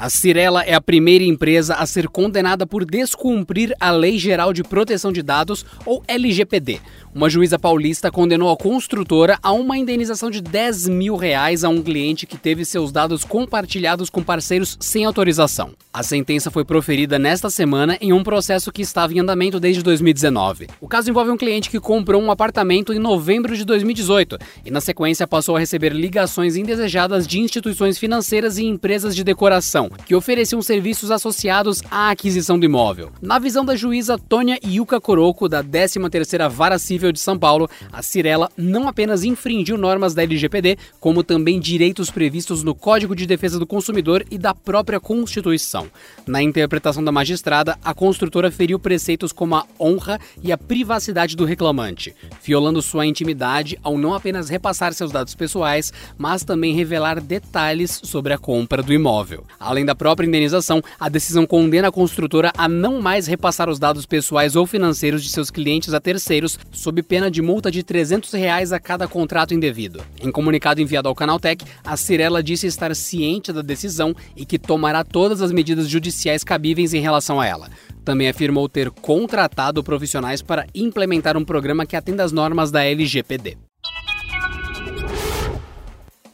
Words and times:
A 0.00 0.08
Cirela 0.08 0.62
é 0.62 0.74
a 0.74 0.80
primeira 0.80 1.24
empresa 1.24 1.74
a 1.74 1.84
ser 1.84 2.06
condenada 2.06 2.64
por 2.64 2.84
descumprir 2.84 3.74
a 3.80 3.90
Lei 3.90 4.16
Geral 4.16 4.52
de 4.52 4.62
Proteção 4.62 5.10
de 5.10 5.24
Dados, 5.24 5.66
ou 5.84 6.04
LGPD. 6.06 6.80
Uma 7.12 7.28
juíza 7.28 7.58
paulista 7.58 8.08
condenou 8.08 8.48
a 8.48 8.56
construtora 8.56 9.40
a 9.42 9.50
uma 9.50 9.76
indenização 9.76 10.30
de 10.30 10.40
10 10.40 10.86
mil 10.86 11.16
reais 11.16 11.64
a 11.64 11.68
um 11.68 11.82
cliente 11.82 12.26
que 12.26 12.36
teve 12.36 12.64
seus 12.64 12.92
dados 12.92 13.24
compartilhados 13.24 14.08
com 14.08 14.22
parceiros 14.22 14.76
sem 14.78 15.04
autorização. 15.04 15.72
A 15.92 16.04
sentença 16.04 16.48
foi 16.48 16.64
proferida 16.64 17.18
nesta 17.18 17.50
semana 17.50 17.98
em 18.00 18.12
um 18.12 18.22
processo 18.22 18.70
que 18.70 18.82
estava 18.82 19.12
em 19.12 19.18
andamento 19.18 19.58
desde 19.58 19.82
2019. 19.82 20.68
O 20.80 20.86
caso 20.86 21.10
envolve 21.10 21.32
um 21.32 21.36
cliente 21.36 21.70
que 21.70 21.80
comprou 21.80 22.22
um 22.22 22.30
apartamento 22.30 22.92
em 22.92 23.00
novembro 23.00 23.56
de 23.56 23.64
2018 23.64 24.38
e, 24.64 24.70
na 24.70 24.80
sequência, 24.80 25.26
passou 25.26 25.56
a 25.56 25.58
receber 25.58 25.92
ligações 25.92 26.54
indesejadas 26.54 27.26
de 27.26 27.40
instituições 27.40 27.98
financeiras 27.98 28.58
e 28.58 28.64
empresas 28.64 29.16
de 29.16 29.24
decoração 29.24 29.87
que 30.06 30.14
ofereciam 30.14 30.60
serviços 30.62 31.10
associados 31.10 31.82
à 31.90 32.10
aquisição 32.10 32.58
do 32.58 32.64
imóvel. 32.64 33.10
Na 33.20 33.38
visão 33.38 33.64
da 33.64 33.76
juíza 33.76 34.18
Tônia 34.18 34.58
Yuka 34.64 35.00
Coroco, 35.00 35.48
da 35.48 35.62
13ª 35.62 36.48
Vara 36.48 36.78
Civil 36.78 37.12
de 37.12 37.20
São 37.20 37.38
Paulo, 37.38 37.68
a 37.92 38.02
Cirela 38.02 38.50
não 38.56 38.88
apenas 38.88 39.24
infringiu 39.24 39.76
normas 39.76 40.14
da 40.14 40.22
LGPD, 40.22 40.78
como 41.00 41.22
também 41.22 41.60
direitos 41.60 42.10
previstos 42.10 42.62
no 42.62 42.74
Código 42.74 43.14
de 43.14 43.26
Defesa 43.26 43.58
do 43.58 43.66
Consumidor 43.66 44.24
e 44.30 44.38
da 44.38 44.54
própria 44.54 45.00
Constituição. 45.00 45.88
Na 46.26 46.42
interpretação 46.42 47.02
da 47.02 47.12
magistrada, 47.12 47.78
a 47.84 47.94
construtora 47.94 48.50
feriu 48.50 48.78
preceitos 48.78 49.32
como 49.32 49.54
a 49.54 49.64
honra 49.78 50.18
e 50.42 50.52
a 50.52 50.58
privacidade 50.58 51.36
do 51.36 51.44
reclamante, 51.44 52.14
violando 52.42 52.82
sua 52.82 53.06
intimidade 53.06 53.78
ao 53.82 53.98
não 53.98 54.14
apenas 54.14 54.48
repassar 54.48 54.92
seus 54.92 55.10
dados 55.10 55.34
pessoais, 55.34 55.92
mas 56.16 56.44
também 56.44 56.74
revelar 56.74 57.20
detalhes 57.20 58.00
sobre 58.02 58.32
a 58.32 58.38
compra 58.38 58.82
do 58.82 58.92
imóvel. 58.92 59.44
Além 59.58 59.77
Além 59.78 59.86
da 59.86 59.94
própria 59.94 60.26
indenização, 60.26 60.82
a 60.98 61.08
decisão 61.08 61.46
condena 61.46 61.86
a 61.86 61.92
construtora 61.92 62.50
a 62.58 62.68
não 62.68 63.00
mais 63.00 63.28
repassar 63.28 63.70
os 63.70 63.78
dados 63.78 64.04
pessoais 64.06 64.56
ou 64.56 64.66
financeiros 64.66 65.22
de 65.22 65.28
seus 65.28 65.52
clientes 65.52 65.94
a 65.94 66.00
terceiros, 66.00 66.58
sob 66.72 67.00
pena 67.00 67.30
de 67.30 67.40
multa 67.40 67.70
de 67.70 67.84
300 67.84 68.32
reais 68.32 68.72
a 68.72 68.80
cada 68.80 69.06
contrato 69.06 69.54
indevido. 69.54 70.02
Em 70.20 70.32
comunicado 70.32 70.80
enviado 70.80 71.08
ao 71.08 71.14
Canaltech, 71.14 71.64
a 71.84 71.96
Cirela 71.96 72.42
disse 72.42 72.66
estar 72.66 72.92
ciente 72.96 73.52
da 73.52 73.62
decisão 73.62 74.16
e 74.34 74.44
que 74.44 74.58
tomará 74.58 75.04
todas 75.04 75.40
as 75.40 75.52
medidas 75.52 75.88
judiciais 75.88 76.42
cabíveis 76.42 76.92
em 76.92 77.00
relação 77.00 77.40
a 77.40 77.46
ela. 77.46 77.70
Também 78.04 78.28
afirmou 78.28 78.68
ter 78.68 78.90
contratado 78.90 79.84
profissionais 79.84 80.42
para 80.42 80.66
implementar 80.74 81.36
um 81.36 81.44
programa 81.44 81.86
que 81.86 81.94
atenda 81.94 82.24
às 82.24 82.32
normas 82.32 82.72
da 82.72 82.82
LGPD. 82.82 83.67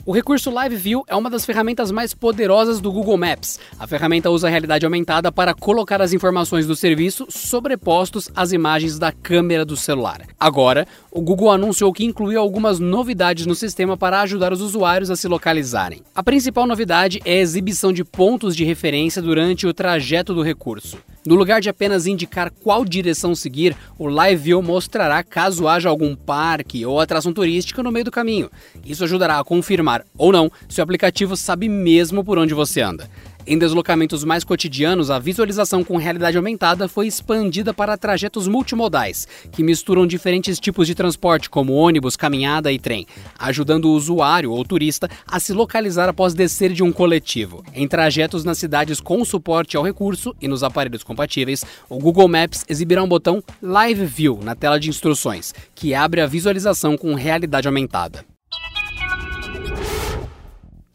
O 0.06 0.12
recurso 0.12 0.50
Live 0.50 0.76
View 0.76 1.02
é 1.08 1.16
uma 1.16 1.30
das 1.30 1.46
ferramentas 1.46 1.90
mais 1.90 2.12
poderosas 2.12 2.78
do 2.78 2.92
Google 2.92 3.16
Maps. 3.16 3.58
A 3.78 3.86
ferramenta 3.86 4.28
usa 4.28 4.46
a 4.46 4.50
realidade 4.50 4.84
aumentada 4.84 5.32
para 5.32 5.54
colocar 5.54 6.02
as 6.02 6.12
informações 6.12 6.66
do 6.66 6.76
serviço 6.76 7.26
sobrepostos 7.30 8.28
às 8.36 8.52
imagens 8.52 8.98
da 8.98 9.10
câmera 9.10 9.64
do 9.64 9.78
celular. 9.78 10.20
Agora, 10.38 10.86
o 11.10 11.22
Google 11.22 11.50
anunciou 11.50 11.90
que 11.90 12.04
incluiu 12.04 12.38
algumas 12.38 12.78
novidades 12.78 13.46
no 13.46 13.54
sistema 13.54 13.96
para 13.96 14.20
ajudar 14.20 14.52
os 14.52 14.60
usuários 14.60 15.10
a 15.10 15.16
se 15.16 15.26
localizarem. 15.26 16.02
A 16.14 16.22
principal 16.22 16.66
novidade 16.66 17.22
é 17.24 17.38
a 17.38 17.40
exibição 17.40 17.90
de 17.90 18.04
pontos 18.04 18.54
de 18.54 18.62
referência 18.62 19.22
durante 19.22 19.66
o 19.66 19.72
trajeto 19.72 20.34
do 20.34 20.42
recurso. 20.42 20.98
No 21.26 21.36
lugar 21.36 21.58
de 21.58 21.70
apenas 21.70 22.06
indicar 22.06 22.50
qual 22.50 22.84
direção 22.84 23.34
seguir, 23.34 23.74
o 23.98 24.08
Live 24.08 24.42
View 24.42 24.60
mostrará 24.60 25.22
caso 25.22 25.66
haja 25.66 25.88
algum 25.88 26.14
parque 26.14 26.84
ou 26.84 27.00
atração 27.00 27.32
turística 27.32 27.82
no 27.82 27.90
meio 27.90 28.04
do 28.04 28.10
caminho. 28.10 28.50
Isso 28.84 29.04
ajudará 29.04 29.38
a 29.38 29.44
confirmar 29.44 30.04
ou 30.18 30.30
não 30.30 30.52
se 30.68 30.80
o 30.80 30.84
aplicativo 30.84 31.34
sabe 31.34 31.66
mesmo 31.66 32.22
por 32.22 32.36
onde 32.36 32.52
você 32.52 32.82
anda. 32.82 33.08
Em 33.46 33.58
deslocamentos 33.58 34.24
mais 34.24 34.42
cotidianos, 34.42 35.10
a 35.10 35.18
visualização 35.18 35.84
com 35.84 35.98
realidade 35.98 36.38
aumentada 36.38 36.88
foi 36.88 37.06
expandida 37.06 37.74
para 37.74 37.94
trajetos 37.98 38.48
multimodais, 38.48 39.28
que 39.52 39.62
misturam 39.62 40.06
diferentes 40.06 40.58
tipos 40.58 40.86
de 40.86 40.94
transporte, 40.94 41.50
como 41.50 41.74
ônibus, 41.74 42.16
caminhada 42.16 42.72
e 42.72 42.78
trem, 42.78 43.06
ajudando 43.38 43.84
o 43.84 43.92
usuário 43.92 44.50
ou 44.50 44.64
turista 44.64 45.10
a 45.26 45.38
se 45.38 45.52
localizar 45.52 46.08
após 46.08 46.32
descer 46.32 46.72
de 46.72 46.82
um 46.82 46.90
coletivo. 46.90 47.62
Em 47.74 47.86
trajetos 47.86 48.44
nas 48.44 48.56
cidades 48.56 48.98
com 48.98 49.22
suporte 49.26 49.76
ao 49.76 49.84
recurso 49.84 50.34
e 50.40 50.48
nos 50.48 50.62
aparelhos 50.62 51.04
compatíveis, 51.04 51.62
o 51.86 51.98
Google 51.98 52.28
Maps 52.28 52.64
exibirá 52.66 53.02
um 53.02 53.08
botão 53.08 53.44
Live 53.60 54.06
View 54.06 54.40
na 54.42 54.54
tela 54.54 54.80
de 54.80 54.88
instruções, 54.88 55.52
que 55.74 55.94
abre 55.94 56.22
a 56.22 56.26
visualização 56.26 56.96
com 56.96 57.14
realidade 57.14 57.68
aumentada. 57.68 58.24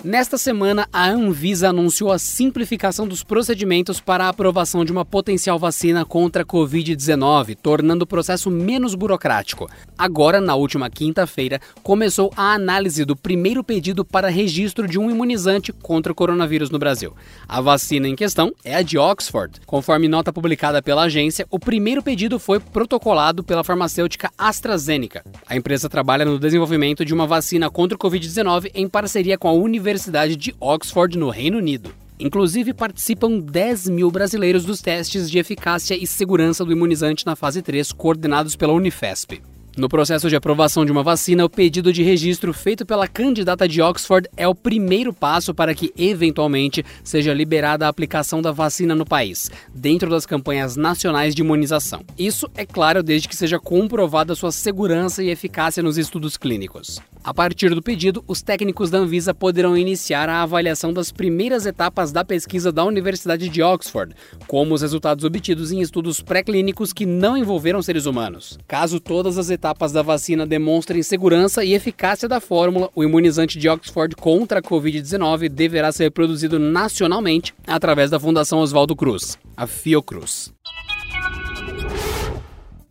Nesta 0.01 0.37
semana, 0.37 0.87
a 0.93 1.09
Anvisa 1.09 1.71
anunciou 1.71 2.09
a 2.09 2.17
simplificação 2.17 3.05
dos 3.05 3.21
procedimentos 3.21 3.99
para 3.99 4.23
a 4.23 4.29
aprovação 4.29 4.85
de 4.85 4.93
uma 4.93 5.03
potencial 5.03 5.59
vacina 5.59 6.05
contra 6.05 6.43
a 6.43 6.45
Covid-19, 6.45 7.57
tornando 7.61 8.05
o 8.05 8.07
processo 8.07 8.49
menos 8.49 8.95
burocrático. 8.95 9.69
Agora, 9.97 10.39
na 10.39 10.55
última 10.55 10.89
quinta-feira, 10.89 11.59
começou 11.83 12.31
a 12.37 12.53
análise 12.53 13.03
do 13.03 13.13
primeiro 13.13 13.61
pedido 13.61 14.05
para 14.05 14.29
registro 14.29 14.87
de 14.87 14.97
um 14.97 15.11
imunizante 15.11 15.73
contra 15.73 16.13
o 16.13 16.15
coronavírus 16.15 16.69
no 16.69 16.79
Brasil. 16.79 17.13
A 17.45 17.59
vacina 17.59 18.07
em 18.07 18.15
questão 18.15 18.53
é 18.63 18.75
a 18.75 18.81
de 18.81 18.97
Oxford. 18.97 19.59
Conforme 19.65 20.07
nota 20.07 20.31
publicada 20.31 20.81
pela 20.81 21.03
agência, 21.03 21.45
o 21.51 21.59
primeiro 21.59 22.01
pedido 22.01 22.39
foi 22.39 22.61
protocolado 22.61 23.43
pela 23.43 23.65
farmacêutica 23.65 24.31
AstraZeneca. 24.37 25.25
A 25.45 25.57
empresa 25.57 25.89
trabalha 25.89 26.23
no 26.23 26.39
desenvolvimento 26.39 27.03
de 27.03 27.13
uma 27.13 27.27
vacina 27.27 27.69
contra 27.69 27.97
o 27.97 27.99
Covid-19 27.99 28.71
em 28.73 28.87
parceria 28.87 29.37
com 29.37 29.49
a 29.49 29.51
Universidade 29.51 29.88
Universidade 29.89 30.35
de 30.35 30.55
Oxford, 30.59 31.17
no 31.17 31.31
Reino 31.31 31.57
Unido. 31.57 31.91
Inclusive, 32.19 32.75
participam 32.75 33.39
10 33.39 33.89
mil 33.89 34.11
brasileiros 34.11 34.63
dos 34.63 34.81
testes 34.81 35.27
de 35.31 35.39
eficácia 35.39 35.95
e 35.95 36.05
segurança 36.05 36.63
do 36.63 36.71
imunizante 36.71 37.25
na 37.25 37.35
fase 37.35 37.59
3, 37.63 37.91
coordenados 37.91 38.55
pela 38.55 38.73
Unifesp. 38.73 39.41
No 39.75 39.89
processo 39.89 40.29
de 40.29 40.35
aprovação 40.35 40.85
de 40.85 40.91
uma 40.91 41.01
vacina, 41.01 41.43
o 41.43 41.49
pedido 41.49 41.91
de 41.91 42.03
registro 42.03 42.53
feito 42.53 42.85
pela 42.85 43.07
candidata 43.07 43.67
de 43.67 43.81
Oxford 43.81 44.29
é 44.37 44.47
o 44.47 44.53
primeiro 44.53 45.11
passo 45.11 45.53
para 45.53 45.73
que, 45.73 45.91
eventualmente, 45.97 46.85
seja 47.03 47.33
liberada 47.33 47.85
a 47.85 47.89
aplicação 47.89 48.41
da 48.41 48.51
vacina 48.51 48.93
no 48.93 49.05
país, 49.05 49.49
dentro 49.73 50.09
das 50.09 50.25
campanhas 50.25 50.75
nacionais 50.75 51.33
de 51.33 51.41
imunização. 51.41 52.03
Isso, 52.17 52.47
é 52.55 52.65
claro, 52.65 53.01
desde 53.01 53.27
que 53.27 53.35
seja 53.35 53.57
comprovada 53.57 54.35
sua 54.35 54.51
segurança 54.51 55.23
e 55.23 55.29
eficácia 55.29 55.81
nos 55.81 55.97
estudos 55.97 56.37
clínicos. 56.37 56.99
A 57.29 57.33
partir 57.33 57.75
do 57.75 57.81
pedido, 57.83 58.23
os 58.27 58.41
técnicos 58.41 58.89
da 58.89 58.97
Anvisa 58.97 59.35
poderão 59.35 59.77
iniciar 59.77 60.27
a 60.27 60.41
avaliação 60.41 60.91
das 60.91 61.11
primeiras 61.11 61.67
etapas 61.67 62.11
da 62.11 62.25
pesquisa 62.25 62.71
da 62.71 62.83
Universidade 62.83 63.49
de 63.49 63.61
Oxford, 63.61 64.15
como 64.47 64.73
os 64.73 64.81
resultados 64.81 65.23
obtidos 65.23 65.71
em 65.71 65.79
estudos 65.79 66.21
pré-clínicos 66.21 66.91
que 66.91 67.05
não 67.05 67.37
envolveram 67.37 67.83
seres 67.83 68.07
humanos. 68.07 68.57
Caso 68.67 68.99
todas 68.99 69.37
as 69.37 69.51
etapas 69.51 69.91
da 69.91 70.01
vacina 70.01 70.43
demonstrem 70.43 71.03
segurança 71.03 71.63
e 71.63 71.75
eficácia 71.75 72.27
da 72.27 72.39
fórmula, 72.39 72.89
o 72.95 73.03
imunizante 73.03 73.59
de 73.59 73.69
Oxford 73.69 74.15
contra 74.15 74.57
a 74.57 74.63
Covid-19 74.63 75.49
deverá 75.49 75.91
ser 75.91 76.09
produzido 76.09 76.57
nacionalmente 76.57 77.53
através 77.67 78.09
da 78.09 78.19
Fundação 78.19 78.57
Oswaldo 78.57 78.95
Cruz, 78.95 79.37
a 79.55 79.67
Fiocruz. 79.67 80.51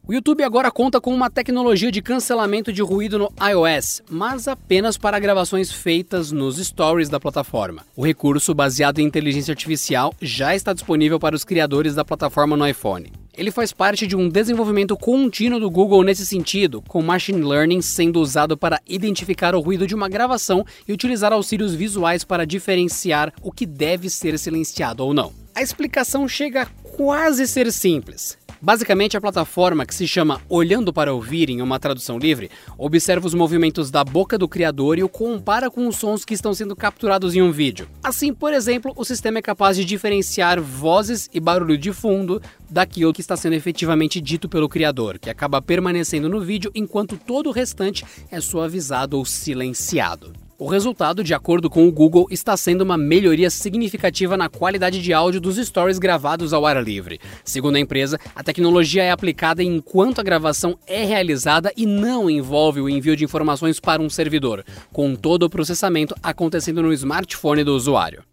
O 0.09 0.15
YouTube 0.15 0.43
agora 0.43 0.71
conta 0.71 1.03
com 1.03 1.13
uma 1.13 1.29
tecnologia 1.29 1.93
de 1.93 2.01
cancelamento 2.01 2.73
de 2.73 2.81
ruído 2.81 3.19
no 3.19 3.31
iOS, 3.47 4.00
mas 4.09 4.49
apenas 4.49 4.97
para 4.97 5.19
gravações 5.19 5.71
feitas 5.71 6.32
nos 6.32 6.56
stories 6.56 7.11
da 7.11 7.21
plataforma. 7.21 7.85
O 7.94 8.03
recurso, 8.03 8.55
baseado 8.55 9.00
em 9.00 9.05
inteligência 9.05 9.53
artificial, 9.53 10.15
já 10.19 10.56
está 10.56 10.73
disponível 10.73 11.21
para 11.21 11.37
os 11.37 11.44
criadores 11.44 11.94
da 11.94 12.06
plataforma 12.06 12.56
no 12.56 12.67
iPhone. 12.67 13.12
Ele 13.37 13.50
faz 13.50 13.71
parte 13.71 14.06
de 14.06 14.17
um 14.17 14.31
desenvolvimento 14.31 14.97
contínuo 14.97 15.61
do 15.61 15.71
Google 15.71 16.03
nesse 16.03 16.25
sentido, 16.25 16.81
com 16.88 17.03
machine 17.03 17.43
learning 17.43 17.82
sendo 17.82 18.19
usado 18.19 18.56
para 18.56 18.81
identificar 18.88 19.55
o 19.55 19.61
ruído 19.61 19.87
de 19.87 19.94
uma 19.94 20.09
gravação 20.09 20.65
e 20.88 20.93
utilizar 20.94 21.35
auxílios 21.35 21.75
visuais 21.75 22.25
para 22.25 22.47
diferenciar 22.47 23.31
o 23.43 23.53
que 23.53 23.67
deve 23.67 24.09
ser 24.09 24.38
silenciado 24.38 25.05
ou 25.05 25.12
não. 25.12 25.35
A 25.55 25.61
explicação 25.61 26.27
chega 26.27 26.62
a 26.62 26.67
quase 26.97 27.47
ser 27.47 27.71
simples. 27.71 28.38
Basicamente, 28.60 29.16
a 29.16 29.20
plataforma, 29.20 29.87
que 29.87 29.94
se 29.94 30.06
chama 30.06 30.40
Olhando 30.49 30.93
para 30.93 31.14
Ouvir 31.14 31.49
em 31.49 31.62
uma 31.62 31.78
tradução 31.78 32.19
livre, 32.19 32.50
observa 32.76 33.26
os 33.26 33.34
movimentos 33.34 33.90
da 33.90 34.02
boca 34.02 34.37
do 34.37 34.49
criador 34.49 34.99
e 34.99 35.05
o 35.05 35.08
compara 35.08 35.70
com 35.70 35.87
os 35.87 35.96
sons 35.96 36.25
que 36.25 36.34
estão 36.34 36.52
sendo 36.52 36.75
capturados 36.75 37.37
em 37.37 37.43
um 37.43 37.52
vídeo. 37.52 37.88
Assim, 38.02 38.34
por 38.34 38.52
exemplo, 38.52 38.93
o 38.96 39.05
sistema 39.05 39.38
é 39.38 39.43
capaz 39.43 39.76
de 39.76 39.84
diferenciar 39.84 40.60
vozes 40.60 41.31
e 41.32 41.38
barulho 41.38 41.78
de 41.78 41.93
fundo 41.93 42.43
daquilo 42.69 43.12
que 43.12 43.20
está 43.20 43.37
sendo 43.37 43.55
efetivamente 43.55 44.20
dito 44.20 44.49
pelo 44.49 44.69
criador, 44.69 45.19
que 45.19 45.31
acaba 45.31 45.62
permanecendo 45.62 46.28
no 46.28 46.40
vídeo 46.40 46.70
enquanto 46.75 47.16
todo 47.16 47.49
o 47.49 47.52
restante 47.52 48.05
é 48.31 48.40
suavizado 48.40 49.16
ou 49.16 49.25
silenciado. 49.25 50.48
O 50.60 50.66
resultado, 50.66 51.22
de 51.22 51.32
acordo 51.32 51.70
com 51.70 51.87
o 51.87 51.93
Google, 51.93 52.26
está 52.32 52.56
sendo 52.56 52.82
uma 52.82 52.99
melhoria 52.99 53.49
significativa 53.49 54.37
na 54.37 54.49
qualidade 54.49 55.00
de 55.00 55.12
áudio 55.12 55.40
dos 55.40 55.56
stories 55.56 56.00
gravados 56.00 56.52
ao 56.52 56.66
ar 56.66 56.82
livre. 56.82 57.20
Segundo 57.44 57.76
a 57.76 57.78
empresa, 57.78 58.19
a 58.34 58.43
tecnologia 58.43 59.05
é 59.05 59.12
aplicada 59.12 59.62
enquanto 59.62 60.19
a 60.19 60.25
gravação 60.25 60.76
é 60.84 61.05
realizada 61.05 61.72
e 61.76 61.87
não 61.87 62.28
envolve 62.28 62.81
o 62.81 62.88
envio 62.88 63.14
de 63.14 63.22
informações 63.22 63.78
para 63.78 64.02
um 64.02 64.10
servidor, 64.10 64.64
com 64.93 65.14
todo 65.14 65.44
o 65.44 65.50
processamento 65.50 66.12
acontecendo 66.20 66.82
no 66.82 66.93
smartphone 66.93 67.62
do 67.62 67.76
usuário. 67.76 68.25